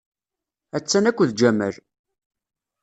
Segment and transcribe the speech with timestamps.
[0.77, 1.75] Attan akked Jamal.